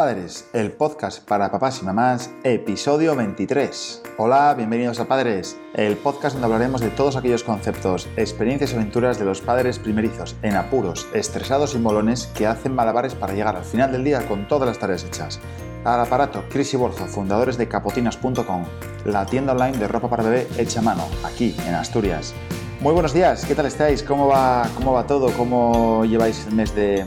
[0.00, 4.00] Padres, el podcast para papás y mamás, episodio 23.
[4.16, 9.18] Hola, bienvenidos a Padres, el podcast donde hablaremos de todos aquellos conceptos, experiencias y aventuras
[9.18, 13.64] de los padres primerizos en apuros, estresados y molones que hacen malabares para llegar al
[13.66, 15.38] final del día con todas las tareas hechas.
[15.84, 18.64] Al aparato, Chris y Borzo, fundadores de capotinas.com,
[19.04, 22.32] la tienda online de ropa para bebé hecha a mano, aquí en Asturias.
[22.80, 24.02] Muy buenos días, ¿qué tal estáis?
[24.02, 25.30] ¿Cómo va, cómo va todo?
[25.36, 27.04] ¿Cómo lleváis el mes de,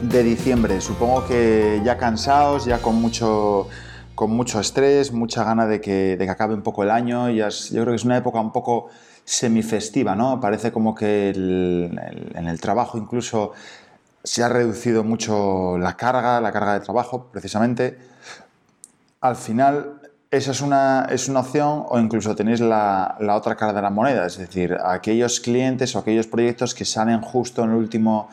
[0.00, 0.80] de diciembre.
[0.80, 3.68] Supongo que ya cansados, ya con mucho,
[4.14, 7.30] con mucho estrés, mucha gana de que, de que acabe un poco el año.
[7.30, 8.88] yo creo que es una época un poco
[9.24, 10.40] semifestiva, ¿no?
[10.40, 13.52] Parece como que en el trabajo incluso
[14.22, 17.98] se ha reducido mucho la carga, la carga de trabajo, precisamente.
[19.20, 23.72] Al final, esa es una, es una opción o incluso tenéis la, la, otra cara
[23.72, 27.76] de la moneda, es decir, aquellos clientes o aquellos proyectos que salen justo en el
[27.76, 28.28] último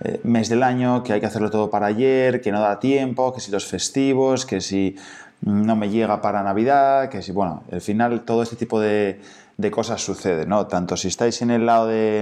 [0.00, 3.32] eh, mes del año, que hay que hacerlo todo para ayer, que no da tiempo,
[3.32, 4.96] que si los festivos, que si
[5.40, 9.20] no me llega para Navidad, que si, bueno, al final todo este tipo de,
[9.70, 10.66] cosas sucede, ¿no?
[10.66, 12.18] Tanto si estáis en el lado, de,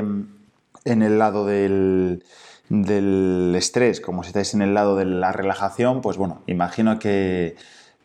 [0.84, 2.22] en el lado del,
[2.68, 7.56] del estrés como si estáis en el lado de la relajación, pues bueno, imagino que,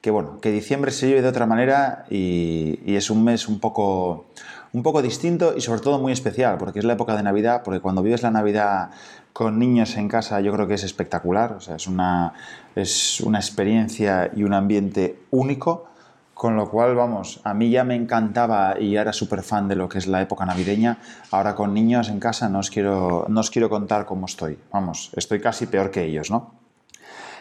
[0.01, 3.59] que bueno, que diciembre se vive de otra manera y, y es un mes un
[3.59, 4.25] poco,
[4.73, 7.79] un poco distinto y sobre todo muy especial, porque es la época de Navidad, porque
[7.79, 8.91] cuando vives la Navidad
[9.33, 12.33] con niños en casa yo creo que es espectacular, o sea, es una,
[12.75, 15.85] es una experiencia y un ambiente único,
[16.33, 19.87] con lo cual, vamos, a mí ya me encantaba y era súper fan de lo
[19.87, 20.97] que es la época navideña,
[21.29, 25.11] ahora con niños en casa no os quiero, no os quiero contar cómo estoy, vamos,
[25.15, 26.60] estoy casi peor que ellos, ¿no?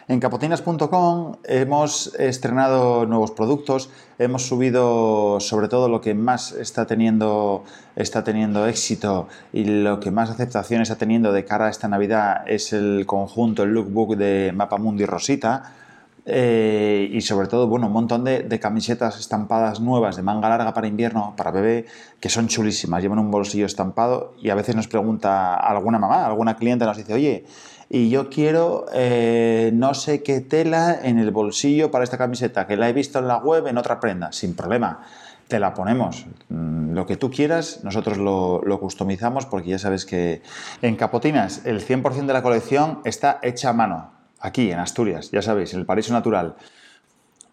[0.07, 7.63] En capotinas.com hemos estrenado nuevos productos, hemos subido sobre todo lo que más está teniendo,
[7.95, 12.43] está teniendo éxito y lo que más aceptación está teniendo de cara a esta Navidad
[12.47, 15.75] es el conjunto, el lookbook de Mapamundi Rosita.
[16.23, 20.71] Eh, y sobre todo, bueno, un montón de, de, camisetas estampadas nuevas de manga larga
[20.71, 21.87] para invierno, para bebé,
[22.19, 26.57] que son chulísimas, llevan un bolsillo estampado y a veces nos pregunta alguna mamá, alguna
[26.57, 27.45] cliente nos dice, oye,
[27.93, 32.77] y yo quiero eh, no sé qué tela en el bolsillo para esta camiseta, que
[32.77, 35.01] la he visto en la web en otra prenda, sin problema.
[35.49, 36.25] Te la ponemos.
[36.47, 40.41] Mm, lo que tú quieras, nosotros lo, lo customizamos porque ya sabes que
[40.81, 45.41] en Capotinas el 100% de la colección está hecha a mano, aquí en Asturias, ya
[45.41, 46.55] sabéis, en el Paraíso Natural.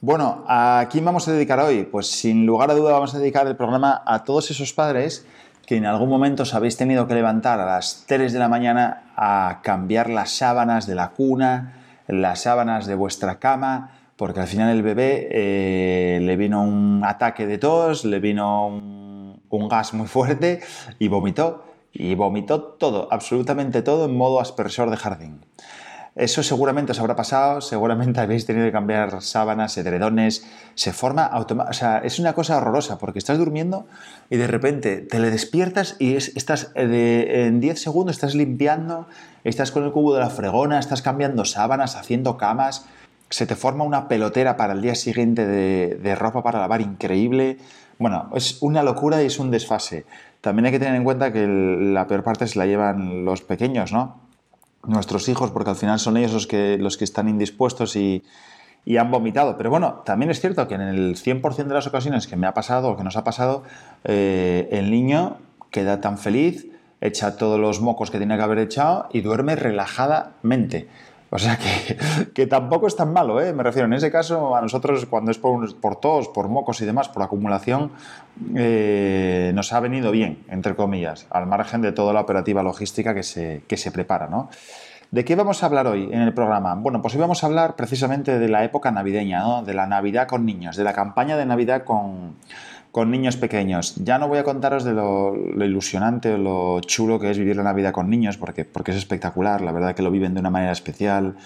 [0.00, 1.82] Bueno, ¿a quién vamos a dedicar hoy?
[1.82, 5.26] Pues sin lugar a duda vamos a dedicar el programa a todos esos padres
[5.68, 9.12] que en algún momento os habéis tenido que levantar a las 3 de la mañana
[9.16, 11.74] a cambiar las sábanas de la cuna,
[12.06, 17.46] las sábanas de vuestra cama, porque al final el bebé eh, le vino un ataque
[17.46, 20.60] de tos, le vino un, un gas muy fuerte
[20.98, 21.64] y vomitó.
[21.92, 25.44] Y vomitó todo, absolutamente todo en modo aspersor de jardín.
[26.18, 31.70] Eso seguramente os habrá pasado, seguramente habéis tenido que cambiar sábanas, edredones, se forma automáticamente,
[31.70, 33.86] o sea, es una cosa horrorosa porque estás durmiendo
[34.28, 39.06] y de repente te le despiertas y estás eh, en 10 segundos estás limpiando,
[39.44, 42.84] estás con el cubo de la fregona, estás cambiando sábanas, haciendo camas,
[43.30, 47.58] se te forma una pelotera para el día siguiente de, de ropa para lavar increíble.
[48.00, 50.04] Bueno, es una locura y es un desfase.
[50.40, 53.92] También hay que tener en cuenta que la peor parte se la llevan los pequeños,
[53.92, 54.27] ¿no?
[54.86, 58.24] Nuestros hijos, porque al final son ellos los que, los que están indispuestos y,
[58.98, 59.58] han vomitado.
[59.58, 62.54] Pero bueno, también es cierto que en el 100% de las ocasiones que me ha
[62.54, 63.62] pasado o que nos ha pasado,
[64.04, 65.36] eh, el niño
[65.70, 66.66] queda tan feliz,
[67.02, 70.88] echa todos los mocos que tiene que haber echado y duerme relajadamente.
[71.30, 71.58] O sea
[72.32, 73.52] que, tampoco es tan malo, ¿eh?
[73.52, 73.86] me refiero.
[73.86, 77.22] En ese caso, a nosotros cuando es por, por tos, por mocos y demás, por
[77.22, 77.92] acumulación,
[78.54, 83.22] eh, nos ha venido bien, entre comillas, al margen de toda la operativa logística que
[83.22, 84.28] se, que se prepara.
[84.28, 84.48] ¿no?
[85.10, 86.74] ¿De qué vamos a hablar hoy en el programa?
[86.74, 89.62] Bueno, pues hoy vamos a hablar precisamente de la época navideña, ¿no?
[89.62, 92.36] de la Navidad con niños, de la campaña de Navidad con
[92.98, 93.94] con niños pequeños.
[94.02, 95.32] Ya no voy a contaros de lo,
[95.64, 99.60] ilusionante o lo chulo que es vivir la Navidad con niños, porque, porque es espectacular,
[99.60, 101.36] la verdad que lo viven de una manera especial.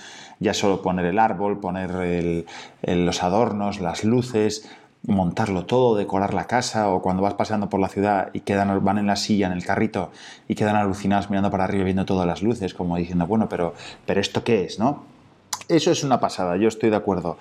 [0.41, 2.47] Ya solo poner el árbol, poner
[2.80, 4.66] los adornos, las luces,
[5.06, 8.97] montarlo todo, decorar la casa, o cuando vas paseando por la ciudad y quedan, van
[8.97, 10.10] en la silla, en el carrito,
[10.48, 13.74] y quedan alucinados mirando para arriba viendo todas las luces, como diciendo, bueno, pero,
[14.06, 14.78] pero ¿esto qué es?
[14.78, 15.04] ¿no?
[15.68, 17.36] Eso es una pasada, yo estoy de acuerdo.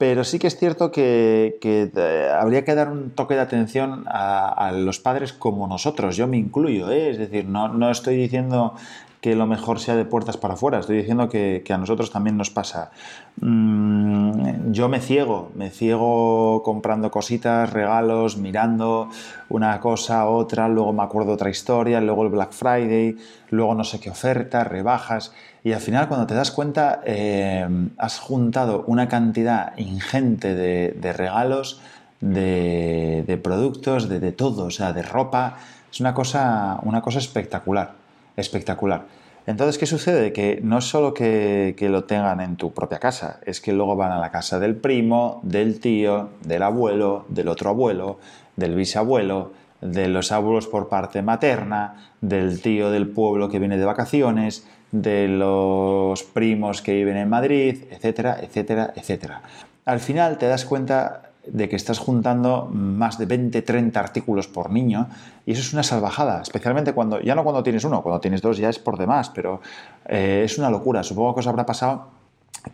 [0.00, 4.72] Pero sí que es cierto que, eh, habría que dar un toque de atención a,
[4.74, 7.10] los padres como nosotros, yo me incluyo, ¿eh?
[7.10, 8.74] es decir, no, no, estoy diciendo
[9.20, 12.50] que lo mejor sea de puertas para afuera, estoy diciendo que, a nosotros también nos
[12.50, 12.90] pasa.
[13.40, 19.10] Mm, yo me ciego, me ciego comprando cositas, regalos, mirando
[19.50, 23.16] una cosa, otra, luego me acuerdo otra historia, luego el Black Friday,
[23.50, 25.32] luego no sé qué ofertas, rebajas,
[25.62, 27.68] y al final cuando te das cuenta eh,
[27.98, 31.82] has juntado una cantidad ingente de, regalos,
[32.20, 35.58] de, productos, de, de todo, o sea, de ropa,
[35.92, 37.99] es una cosa, una cosa espectacular
[38.40, 39.06] espectacular.
[39.46, 40.32] Entonces, ¿qué sucede?
[40.32, 44.18] Que no solo que, lo tengan en tu propia casa, es que luego van a
[44.18, 48.18] la casa del primo, del tío, del abuelo, del otro abuelo,
[48.56, 53.84] del bisabuelo, de los abuelos por parte materna, del tío del pueblo que viene de
[53.84, 59.42] vacaciones, de los primos que viven en Madrid, etcétera, etcétera, etcétera.
[59.86, 64.70] Al final te das cuenta de que estás juntando más de 20, 30 artículos por
[64.70, 65.08] niño
[65.46, 68.58] y eso es una salvajada, especialmente cuando, ya no cuando tienes uno, cuando tienes dos
[68.58, 69.60] ya es por demás, pero
[70.06, 71.02] eh, es una locura.
[71.02, 72.08] Supongo que os habrá pasado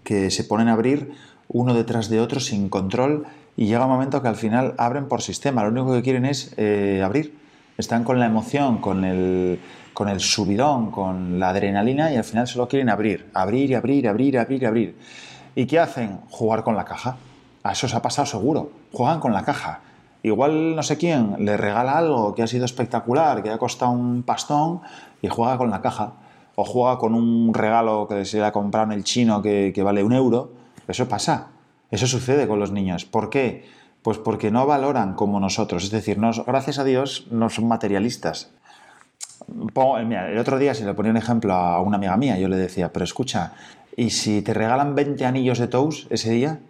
[0.03, 1.13] que se ponen a abrir
[1.49, 3.27] uno detrás de otro sin control
[3.57, 6.53] y llega un momento que al final abren por sistema, lo único que quieren es
[6.57, 7.39] eh, abrir.
[7.79, 9.61] Están con la emoción, con el,
[9.93, 14.39] con el subidón, con la adrenalina y al final solo quieren abrir, abrir abrir, abrir,
[14.39, 14.97] abrir abrir.
[15.55, 16.21] ¿Y qué hacen?
[16.31, 17.17] Jugar con la caja
[17.67, 18.71] a eso se ha pasado seguro.
[18.93, 19.81] Juegan con la caja.
[20.23, 24.23] Igual no sé quién le regala algo que ha sido espectacular, que ha costado un
[24.23, 24.81] pastón
[25.21, 26.13] y juega con la caja.
[26.55, 30.05] O juega con un regalo que se le ha comprado en el chino que, vale
[30.05, 30.53] un euro.
[30.87, 31.49] Eso pasa.
[31.91, 33.05] Eso sucede con los niños.
[33.05, 33.69] ¿Por qué?
[34.03, 35.85] Pues porque no valoran como nosotros.
[35.85, 38.53] Es decir, gracias a Dios no son materialistas.
[39.49, 42.39] el otro día se le ponía un ejemplo a una amiga mía.
[42.39, 43.55] Yo le decía, pero escucha,
[43.97, 46.61] ¿y si te regalan 20 anillos de toast ese día?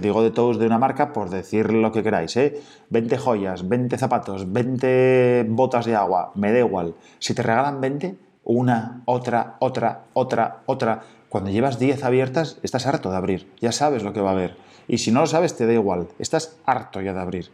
[0.00, 2.60] Digo de todos de una marca por decir lo que queráis, ¿eh?
[2.90, 6.94] 20 joyas, 20 zapatos, 20 botas de agua, me da igual.
[7.18, 13.10] Si te regalan 20, una, otra, otra, otra, otra, cuando llevas 10 abiertas, estás harto
[13.10, 14.56] de abrir, ya sabes lo que va a haber.
[14.88, 17.50] Y si no lo sabes, te da igual, estás harto ya de abrir.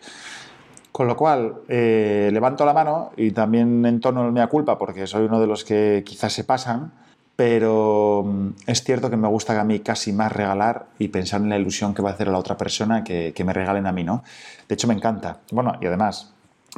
[0.90, 5.06] Con lo cual, eh, levanto la mano y también en tono de mea culpa, porque
[5.06, 6.92] soy uno de los que quizás se pasan,
[7.38, 11.48] pero mm, es cierto que me gusta a mí casi más regalar y pensar en
[11.50, 14.02] la ilusión que va a hacer a la otra persona que, me regalen a mí,
[14.02, 14.24] ¿no?
[14.68, 15.38] De hecho, me encanta.
[15.52, 16.34] Bueno, y además,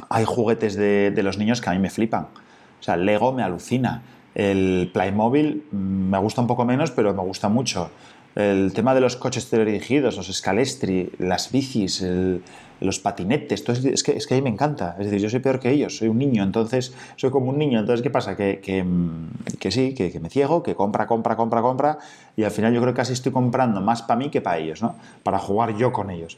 [0.07, 2.27] hay juguetes de, de los niños que a mí me flipan.
[2.79, 4.03] O sea, Lego me alucina.
[4.35, 5.75] El Playmobil mm,
[6.11, 7.89] me gusta un poco menos, pero me gusta mucho.
[8.35, 12.05] El tema de los coches teledirigidos, los escalestri, las bicis,
[12.81, 14.95] los patinetes, todo es, que, es que a mí me encanta.
[14.99, 17.79] Es decir, yo soy peor que ellos, soy un niño, entonces soy como un niño.
[17.79, 18.35] Entonces, ¿qué pasa?
[18.35, 18.83] Que, que,
[19.59, 21.99] que sí, que, me ciego, que compra, compra, compra, compra,
[22.35, 24.81] y al final yo creo que casi estoy comprando más para mí que para ellos,
[24.81, 24.95] ¿no?
[25.23, 26.37] Para jugar yo con ellos.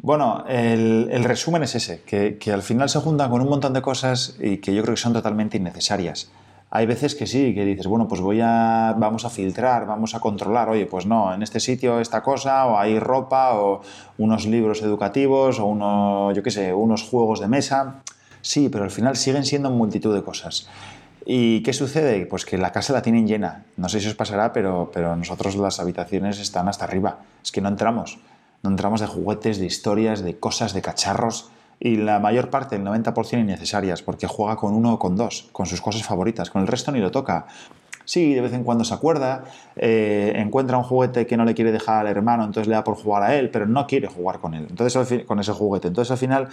[0.00, 3.72] Bueno, el, el resumen es ese, que, que al final se juntan con un montón
[3.72, 6.30] de cosas y que yo creo que son totalmente innecesarias.
[6.70, 10.20] Hay veces que sí, que dices, bueno, pues voy a, vamos a filtrar, vamos a
[10.20, 13.80] controlar, oye, pues no, en este sitio esta cosa, o hay ropa, o
[14.18, 18.02] unos libros educativos, o uno, yo qué sé, unos juegos de mesa.
[18.42, 20.68] Sí, pero al final siguen siendo multitud de cosas.
[21.24, 22.26] ¿Y qué sucede?
[22.26, 23.64] Pues que la casa la tienen llena.
[23.76, 27.20] No sé si os pasará, pero, pero nosotros las habitaciones están hasta arriba.
[27.42, 28.18] Es que no entramos.
[28.62, 32.84] No entramos de juguetes, de historias, de cosas, de cacharros y la mayor parte, el
[32.84, 36.68] 90% innecesarias, porque juega con uno o con dos, con sus cosas favoritas, con el
[36.68, 37.46] resto ni lo toca.
[38.04, 39.44] Sí, de vez en cuando se acuerda,
[39.76, 42.96] eh, encuentra un juguete que no le quiere dejar al hermano, entonces le da por
[42.96, 45.88] jugar a él, pero no quiere jugar con él, entonces con ese juguete.
[45.88, 46.48] Entonces al final,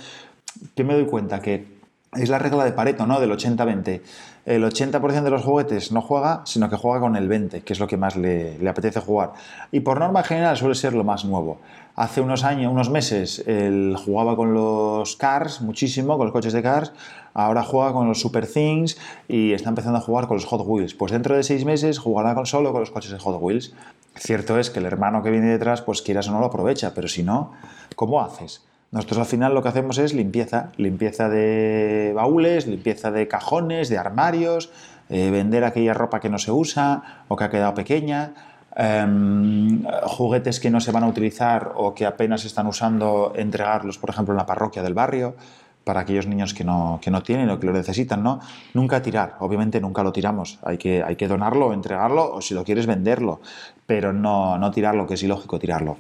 [0.76, 1.40] ¿qué me doy cuenta?
[1.40, 1.75] Que
[2.16, 3.20] es la regla de Pareto, ¿no?
[3.20, 4.02] Del 80-20.
[4.46, 7.80] El 80% de los juguetes no juega, sino que juega con el 20, que es
[7.80, 9.34] lo que más le, apetece jugar.
[9.72, 11.58] Y por norma general suele ser lo más nuevo.
[11.96, 16.62] Hace unos años, unos meses, él jugaba con los Cars muchísimo, con los coches de
[16.62, 16.94] Cars.
[17.34, 20.94] Ahora juega con los Super Things y está empezando a jugar con los Hot Wheels.
[20.94, 23.74] Pues dentro de seis meses jugará con, solo con los coches de Hot Wheels.
[24.16, 27.08] Cierto es que el hermano que viene detrás, pues quieras o no lo aprovecha, pero
[27.08, 27.52] si no,
[27.96, 28.62] ¿cómo haces?
[28.96, 33.98] Nosotros al final lo que hacemos es limpieza, limpieza de baúles, limpieza de cajones, de
[33.98, 34.72] armarios,
[35.10, 38.32] eh, vender aquella ropa que no se usa o que ha quedado pequeña,
[38.74, 43.98] em, juguetes que no se van a utilizar o que apenas se están usando, entregarlos,
[43.98, 45.36] por ejemplo, en la parroquia del barrio
[45.84, 48.40] para aquellos niños que no, que no tienen o que lo necesitan, ¿no?
[48.74, 52.64] Nunca tirar, obviamente nunca lo tiramos, hay que, hay que donarlo, entregarlo o si lo
[52.64, 53.42] quieres venderlo,
[53.86, 55.98] pero no, no tirarlo, que es ilógico tirarlo.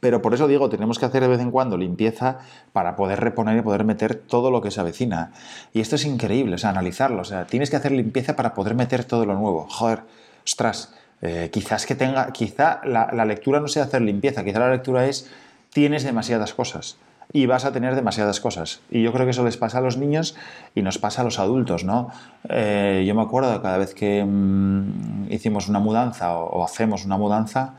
[0.00, 2.38] Pero por eso digo, tenemos que hacer de vez en cuando limpieza
[2.72, 5.32] para poder reponer y poder meter todo lo que se avecina.
[5.72, 7.22] Y esto es increíble, o sea, analizarlo.
[7.22, 9.66] O sea, tienes que hacer limpieza para poder meter todo lo nuevo.
[9.68, 10.00] Joder,
[10.44, 15.06] ostras, eh, quizás que tenga, quizá la, lectura no sea hacer limpieza, quizá la lectura
[15.06, 15.30] es
[15.72, 16.98] tienes demasiadas cosas.
[17.34, 18.80] y vas a tener demasiadas cosas.
[18.90, 20.36] Y yo creo que eso les pasa a los niños
[20.74, 22.10] y nos pasa a los adultos, ¿no?
[22.50, 27.76] Eh, yo me acuerdo cada vez que mm, hicimos una mudanza o, hacemos una mudanza,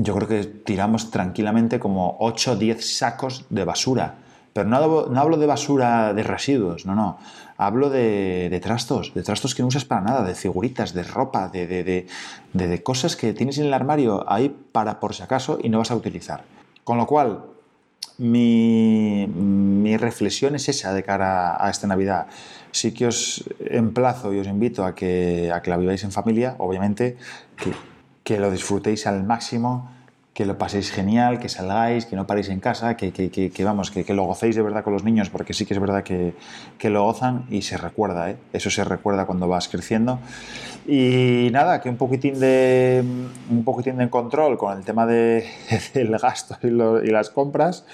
[0.00, 4.14] yo creo que tiramos tranquilamente como 8 o 10 sacos de basura.
[4.52, 4.76] Pero no,
[5.20, 7.18] hablo de basura de residuos, no, no.
[7.56, 11.66] Hablo de, trastos, de trastos que no usas para nada, de figuritas, de ropa, de,
[11.66, 12.06] de,
[12.52, 15.90] de, cosas que tienes en el armario ahí para por si acaso y no vas
[15.90, 16.44] a utilizar.
[16.84, 17.42] Con lo cual,
[18.18, 22.26] mi, reflexión es esa de cara a esta Navidad.
[22.70, 26.54] Sí que os emplazo y os invito a que, a que la viváis en familia,
[26.58, 27.16] obviamente,
[28.28, 29.88] que lo disfrutéis al máximo
[30.38, 34.14] que lo paséis genial, que salgáis, que no paréis en casa, que, que, vamos, que,
[34.14, 36.32] lo gocéis de verdad con los niños, porque sí que es verdad que,
[36.88, 38.36] lo gozan y se recuerda, ¿eh?
[38.52, 40.20] eso se recuerda cuando vas creciendo.
[40.86, 43.02] Y nada, que un poquitín de,
[43.50, 45.44] un poquitín de control con el tema de,
[45.94, 47.84] del gasto y, y, las compras,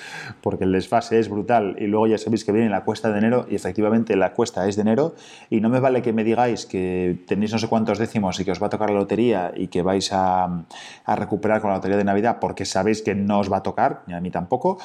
[0.43, 3.47] porque el desfase es brutal y luego ya sabéis que viene la cuesta de enero
[3.51, 5.15] y efectivamente la cuesta es de enero
[5.49, 8.53] y no me vale que me digáis que tenéis no sé cuántos décimos y que
[8.53, 10.65] os va a tocar la lotería y que vais a,
[11.07, 14.03] a recuperar con la lotería de Navidad porque sabéis que no os va a tocar,
[14.07, 14.79] ni a mí tampoco.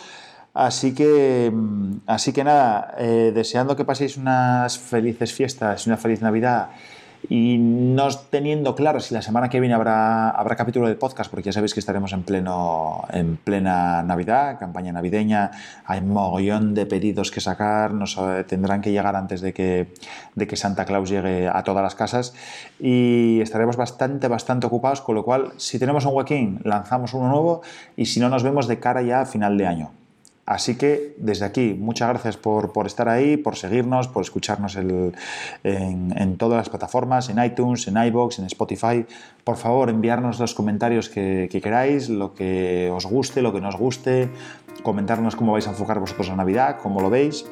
[0.54, 5.98] Así que, mm, así que nada, eh, deseando que paséis unas felices fiestas y una
[5.98, 6.70] feliz Navidad
[7.28, 11.46] y no teniendo claro si la semana que viene habrá, habrá capítulo de podcast, porque
[11.46, 15.52] ya sabéis que estaremos en, pleno, en plena Navidad, campaña navideña,
[15.86, 19.94] hay mogollón de pedidos que sacar, nos eh, tendrán que llegar antes de que,
[20.36, 22.34] de que Santa Claus llegue a todas las casas
[22.80, 27.62] y estaremos bastante, bastante ocupados, con lo cual si tenemos un huequín lanzamos uno nuevo
[27.98, 29.92] y si no nos vemos de cara ya a final de año.
[30.50, 36.58] Así que desde aquí, muchas gracias por, estar ahí, por seguirnos, por escucharnos en, todas
[36.58, 39.06] las plataformas, en iTunes, en iBox, en Spotify.
[39.44, 43.70] Por favor, enviarnos los comentarios que, que, queráis, lo que os guste, lo que no
[43.70, 44.32] os guste,
[44.82, 47.46] comentarnos cómo vais a enfocar vosotros la Navidad, cómo lo veis.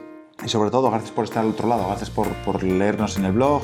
[0.44, 3.32] Y sobre todo, gracias por estar al otro lado, gracias por, por, leernos en el
[3.32, 3.64] blog,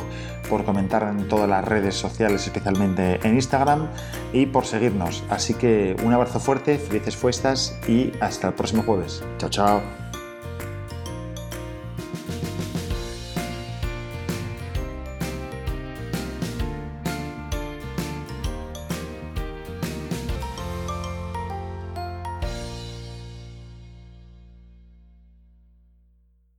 [0.50, 3.88] por comentar en todas las redes sociales, especialmente en Instagram,
[4.34, 5.24] y por seguirnos.
[5.30, 9.24] Así que un abrazo fuerte, felices fiestas y hasta el próximo jueves.
[9.38, 10.03] Chao, chao.